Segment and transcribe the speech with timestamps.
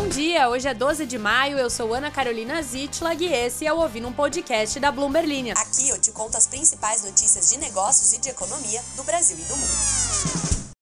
[0.00, 3.72] Bom dia, hoje é 12 de maio, eu sou Ana Carolina Zitlag e esse é
[3.72, 5.52] o Ouvindo um Podcast da Bloomberg Linha.
[5.52, 9.42] Aqui eu te conto as principais notícias de negócios e de economia do Brasil e
[9.42, 10.74] do mundo.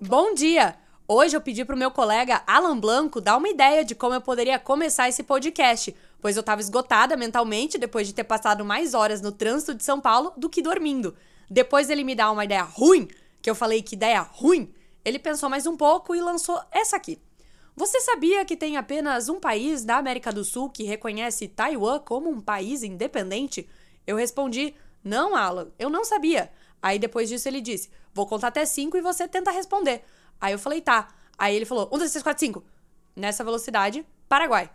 [0.00, 0.74] Bom dia!
[1.06, 4.58] Hoje eu pedi pro meu colega Alan Blanco dar uma ideia de como eu poderia
[4.58, 9.32] começar esse podcast, pois eu estava esgotada mentalmente depois de ter passado mais horas no
[9.32, 11.14] trânsito de São Paulo do que dormindo.
[11.50, 13.06] Depois ele me dá uma ideia ruim,
[13.42, 14.72] que eu falei que ideia ruim,
[15.04, 17.20] ele pensou mais um pouco e lançou essa aqui.
[17.74, 22.28] Você sabia que tem apenas um país da América do Sul que reconhece Taiwan como
[22.28, 23.68] um país independente?
[24.06, 26.52] Eu respondi: Não, Alan, eu não sabia.
[26.82, 30.04] Aí depois disso ele disse: Vou contar até cinco e você tenta responder.
[30.40, 31.08] Aí eu falei: Tá.
[31.38, 32.64] Aí ele falou: Um, dois, três, quatro, cinco.
[33.16, 34.70] Nessa velocidade, Paraguai.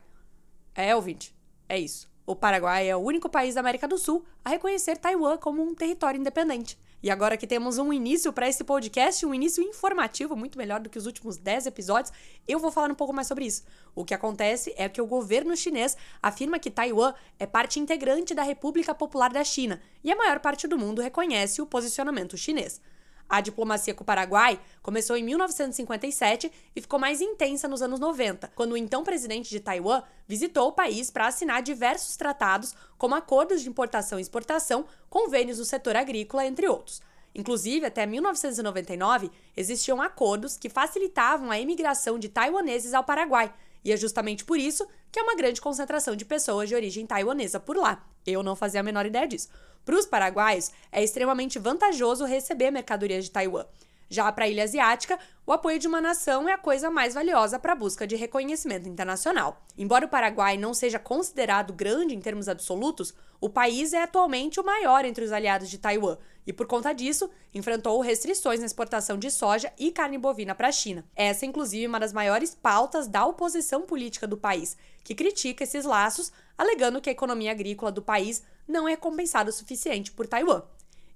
[0.74, 1.36] É, ouvinte.
[1.70, 2.10] É isso.
[2.26, 5.74] O Paraguai é o único país da América do Sul a reconhecer Taiwan como um
[5.74, 6.78] território independente.
[7.02, 10.90] E agora que temos um início para esse podcast, um início informativo, muito melhor do
[10.90, 12.12] que os últimos 10 episódios,
[12.48, 13.64] eu vou falar um pouco mais sobre isso.
[13.94, 18.42] O que acontece é que o governo chinês afirma que Taiwan é parte integrante da
[18.42, 22.82] República Popular da China e a maior parte do mundo reconhece o posicionamento chinês.
[23.30, 28.52] A diplomacia com o Paraguai começou em 1957 e ficou mais intensa nos anos 90,
[28.56, 33.62] quando o então presidente de Taiwan visitou o país para assinar diversos tratados, como acordos
[33.62, 37.02] de importação e exportação, convênios no setor agrícola, entre outros.
[37.36, 43.54] Inclusive, até 1999, existiam acordos que facilitavam a imigração de taiwaneses ao Paraguai,
[43.84, 47.60] e é justamente por isso que é uma grande concentração de pessoas de origem taiwanesa
[47.60, 48.06] por lá.
[48.26, 49.50] Eu não fazia a menor ideia disso.
[49.88, 53.66] Para os paraguaios, é extremamente vantajoso receber mercadorias de Taiwan.
[54.10, 57.60] Já para a ilha asiática, o apoio de uma nação é a coisa mais valiosa
[57.60, 59.66] para a busca de reconhecimento internacional.
[59.78, 64.66] Embora o Paraguai não seja considerado grande em termos absolutos, o país é atualmente o
[64.66, 69.30] maior entre os aliados de Taiwan e, por conta disso, enfrentou restrições na exportação de
[69.30, 71.06] soja e carne bovina para a China.
[71.16, 75.84] Essa, inclusive, é uma das maiores pautas da oposição política do país, que critica esses
[75.84, 80.64] laços, alegando que a economia agrícola do país não é compensada o suficiente por Taiwan.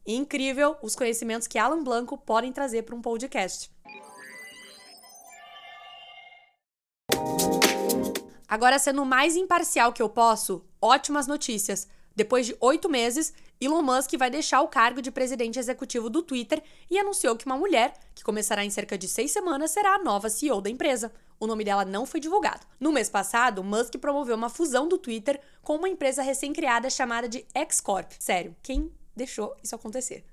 [0.06, 3.72] Incrível os conhecimentos que Alan Blanco podem trazer para um podcast.
[8.48, 11.88] Agora, sendo o mais imparcial que eu posso, ótimas notícias.
[12.14, 16.62] Depois de oito meses, Elon Musk vai deixar o cargo de presidente executivo do Twitter
[16.90, 20.30] e anunciou que uma mulher, que começará em cerca de seis semanas, será a nova
[20.30, 21.14] CEO da empresa.
[21.40, 22.68] O nome dela não foi divulgado.
[22.80, 27.46] No mês passado, Musk promoveu uma fusão do Twitter com uma empresa recém-criada chamada de
[27.54, 28.12] X Corp.
[28.20, 30.24] Sério, quem deixou isso acontecer?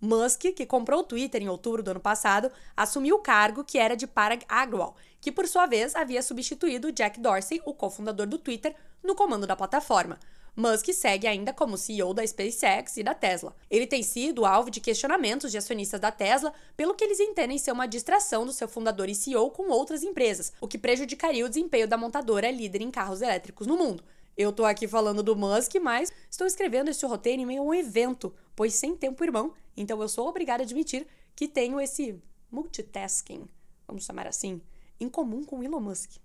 [0.00, 3.96] Musk, que comprou o Twitter em outubro do ano passado, assumiu o cargo que era
[3.96, 8.74] de Parag Agrawal, que por sua vez havia substituído Jack Dorsey, o cofundador do Twitter,
[9.02, 10.18] no comando da plataforma.
[10.54, 13.54] Musk segue ainda como CEO da SpaceX e da Tesla.
[13.70, 17.72] Ele tem sido alvo de questionamentos de acionistas da Tesla pelo que eles entendem ser
[17.72, 21.86] uma distração do seu fundador e CEO com outras empresas, o que prejudicaria o desempenho
[21.86, 24.02] da montadora líder em carros elétricos no mundo.
[24.36, 27.72] Eu tô aqui falando do Musk, mas estou escrevendo esse roteiro em meio a um
[27.72, 32.20] evento, pois sem tempo irmão, então eu sou obrigada a admitir que tenho esse
[32.50, 33.48] multitasking,
[33.86, 34.60] vamos chamar assim,
[35.00, 36.16] em comum com Elon Musk.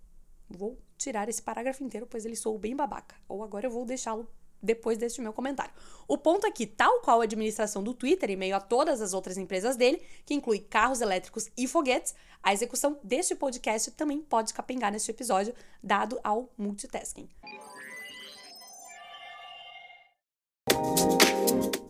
[0.50, 3.16] Vou tirar esse parágrafo inteiro, pois ele sou bem babaca.
[3.30, 4.28] Ou agora eu vou deixá-lo
[4.62, 5.74] depois deste meu comentário.
[6.06, 9.14] O ponto é que, tal qual a administração do Twitter em meio a todas as
[9.14, 12.14] outras empresas dele, que inclui carros elétricos e foguetes,
[12.44, 17.30] a execução deste podcast também pode capengar neste episódio, dado ao multitasking.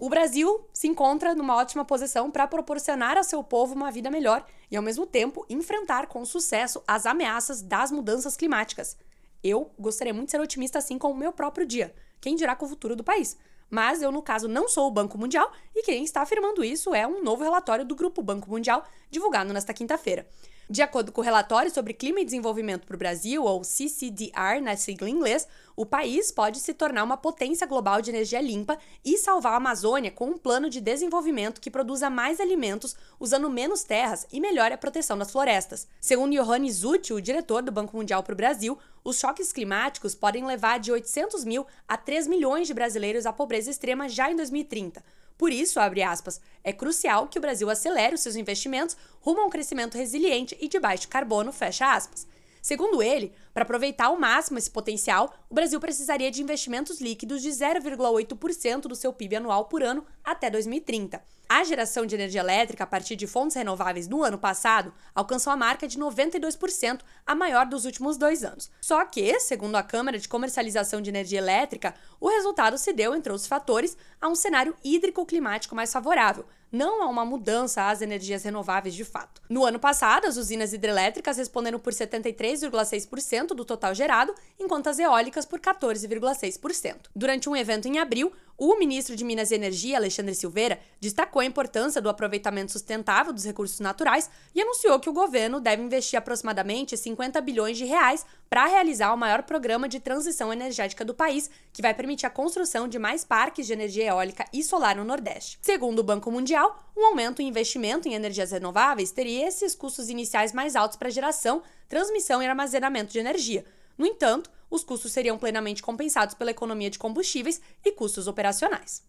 [0.01, 4.43] O Brasil se encontra numa ótima posição para proporcionar ao seu povo uma vida melhor
[4.71, 8.97] e, ao mesmo tempo, enfrentar com sucesso as ameaças das mudanças climáticas.
[9.43, 12.65] Eu gostaria muito de ser otimista assim com o meu próprio dia, quem dirá com
[12.65, 13.37] o futuro do país.
[13.69, 17.05] Mas eu, no caso, não sou o Banco Mundial e quem está afirmando isso é
[17.05, 20.27] um novo relatório do Grupo Banco Mundial, divulgado nesta quinta-feira.
[20.71, 24.77] De acordo com o relatório sobre clima e desenvolvimento para o Brasil, ou CCDR na
[24.77, 25.45] sigla em inglês,
[25.75, 30.09] o país pode se tornar uma potência global de energia limpa e salvar a Amazônia
[30.09, 34.77] com um plano de desenvolvimento que produza mais alimentos usando menos terras e melhore a
[34.77, 35.89] proteção das florestas.
[35.99, 40.45] Segundo Johannes Zutti, o diretor do Banco Mundial para o Brasil, os choques climáticos podem
[40.45, 45.03] levar de 800 mil a 3 milhões de brasileiros à pobreza extrema já em 2030.
[45.37, 49.45] Por isso, abre aspas, é crucial que o Brasil acelere os seus investimentos rumo a
[49.45, 52.27] um crescimento resiliente e de baixo carbono, fecha aspas.
[52.61, 57.49] Segundo ele, para aproveitar ao máximo esse potencial, o Brasil precisaria de investimentos líquidos de
[57.49, 61.21] 0,8% do seu PIB anual por ano até 2030.
[61.49, 65.57] A geração de energia elétrica a partir de fontes renováveis no ano passado alcançou a
[65.57, 68.71] marca de 92%, a maior dos últimos dois anos.
[68.79, 73.33] Só que, segundo a Câmara de Comercialização de Energia Elétrica, o resultado se deu, entre
[73.33, 78.95] outros fatores, a um cenário hídrico-climático mais favorável, não há uma mudança às energias renováveis
[78.95, 79.41] de fato.
[79.49, 85.45] No ano passado, as usinas hidrelétricas responderam por 73,6% do total gerado, enquanto as eólicas
[85.45, 86.95] por 14,6%.
[87.15, 88.31] Durante um evento em abril,
[88.63, 93.43] o ministro de Minas e Energia, Alexandre Silveira, destacou a importância do aproveitamento sustentável dos
[93.43, 98.67] recursos naturais e anunciou que o governo deve investir aproximadamente 50 bilhões de reais para
[98.67, 102.99] realizar o maior programa de transição energética do país, que vai permitir a construção de
[102.99, 105.57] mais parques de energia eólica e solar no Nordeste.
[105.59, 106.60] Segundo o Banco Mundial,
[106.95, 111.63] um aumento em investimento em energias renováveis teria esses custos iniciais mais altos para geração,
[111.87, 113.65] transmissão e armazenamento de energia.
[113.97, 119.03] No entanto, os custos seriam plenamente compensados pela economia de combustíveis e custos operacionais.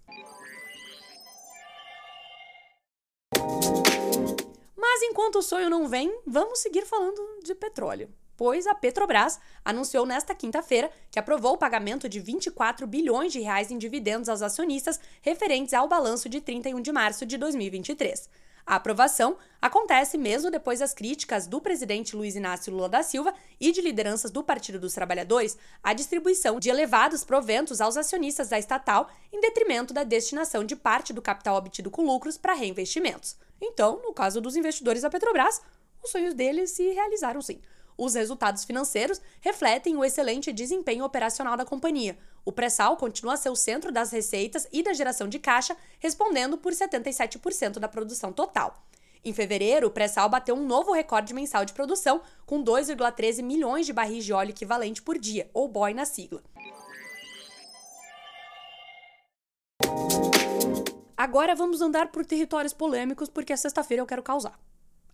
[4.76, 8.08] Mas enquanto o sonho não vem, vamos seguir falando de petróleo
[8.42, 13.70] pois a Petrobras anunciou nesta quinta-feira que aprovou o pagamento de 24 bilhões de reais
[13.70, 18.28] em dividendos aos acionistas referentes ao balanço de 31 de março de 2023.
[18.66, 23.70] A aprovação acontece mesmo depois das críticas do presidente Luiz Inácio Lula da Silva e
[23.70, 29.08] de lideranças do Partido dos Trabalhadores à distribuição de elevados proventos aos acionistas da estatal,
[29.32, 33.36] em detrimento da destinação de parte do capital obtido com lucros para reinvestimentos.
[33.60, 35.62] Então, no caso dos investidores da Petrobras,
[36.02, 37.60] os sonhos deles se realizaram sim.
[38.04, 42.18] Os resultados financeiros refletem o excelente desempenho operacional da companhia.
[42.44, 46.58] O pré-sal continua a ser o centro das receitas e da geração de caixa, respondendo
[46.58, 48.82] por 77% da produção total.
[49.24, 53.92] Em fevereiro, o pré-sal bateu um novo recorde mensal de produção, com 2,13 milhões de
[53.92, 56.42] barris de óleo equivalente por dia, ou BOI na sigla.
[61.16, 64.58] Agora vamos andar por territórios polêmicos, porque a sexta-feira eu quero causar.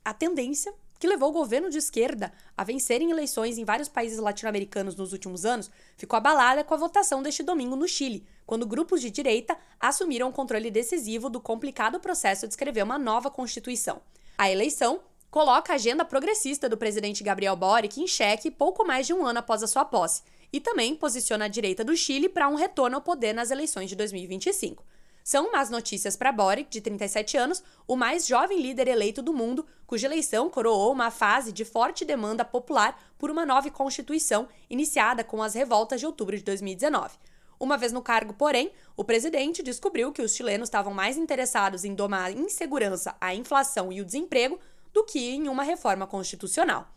[0.02, 4.18] A tendência que levou o governo de esquerda a vencer em eleições em vários países
[4.18, 9.00] latino-americanos nos últimos anos, ficou abalada com a votação deste domingo no Chile, quando grupos
[9.00, 14.00] de direita assumiram o controle decisivo do complicado processo de escrever uma nova constituição.
[14.36, 15.00] A eleição
[15.30, 19.38] coloca a agenda progressista do presidente Gabriel Boric em xeque pouco mais de um ano
[19.38, 20.22] após a sua posse,
[20.52, 23.96] e também posiciona a direita do Chile para um retorno ao poder nas eleições de
[23.96, 24.84] 2025.
[25.28, 29.66] São más notícias para Boric, de 37 anos, o mais jovem líder eleito do mundo,
[29.86, 35.42] cuja eleição coroou uma fase de forte demanda popular por uma nova constituição iniciada com
[35.42, 37.18] as revoltas de outubro de 2019.
[37.60, 41.94] Uma vez no cargo, porém, o presidente descobriu que os chilenos estavam mais interessados em
[41.94, 44.58] domar a insegurança, a inflação e o desemprego
[44.94, 46.88] do que em uma reforma constitucional.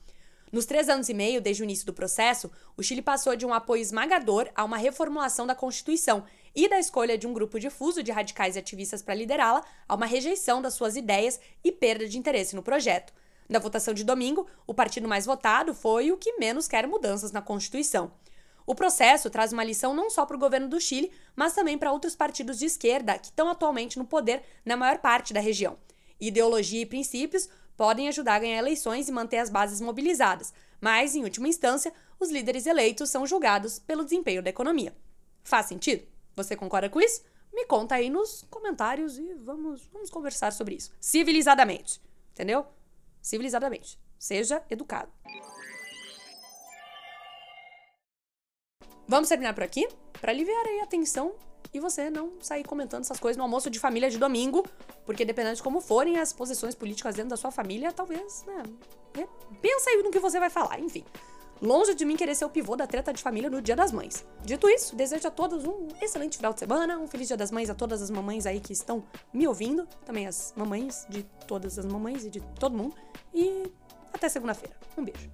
[0.52, 3.54] Nos três anos e meio desde o início do processo, o Chile passou de um
[3.54, 8.12] apoio esmagador a uma reformulação da Constituição e da escolha de um grupo difuso de
[8.12, 12.54] radicais e ativistas para liderá-la a uma rejeição das suas ideias e perda de interesse
[12.54, 13.14] no projeto.
[13.48, 17.42] Na votação de domingo, o partido mais votado foi o que menos quer mudanças na
[17.42, 18.12] Constituição.
[18.66, 21.92] O processo traz uma lição não só para o governo do Chile, mas também para
[21.92, 25.78] outros partidos de esquerda que estão atualmente no poder na maior parte da região.
[26.20, 31.24] Ideologia e princípios podem ajudar a ganhar eleições e manter as bases mobilizadas, mas, em
[31.24, 34.96] última instância, os líderes eleitos são julgados pelo desempenho da economia.
[35.44, 36.08] Faz sentido?
[36.36, 37.24] Você concorda com isso?
[37.54, 40.92] Me conta aí nos comentários e vamos, vamos conversar sobre isso.
[41.00, 42.02] Civilizadamente.
[42.32, 42.66] Entendeu?
[43.22, 44.00] Civilizadamente.
[44.18, 45.12] Seja educado.
[49.08, 49.88] Vamos terminar por aqui?
[50.20, 51.36] Para aliviar aí a tensão
[51.74, 54.66] e você não sair comentando essas coisas no almoço de família de domingo,
[55.06, 58.64] porque dependendo de como forem as posições políticas dentro da sua família, talvez, né?
[59.62, 61.04] Pensa aí no que você vai falar, enfim.
[61.62, 64.26] Longe de mim querer ser o pivô da treta de família no Dia das Mães.
[64.44, 67.70] Dito isso, desejo a todos um excelente final de semana, um feliz Dia das Mães
[67.70, 71.86] a todas as mamães aí que estão me ouvindo, também as mamães de todas as
[71.86, 72.96] mamães e de todo mundo.
[73.32, 73.72] E
[74.12, 74.76] até segunda-feira.
[74.98, 75.30] Um beijo.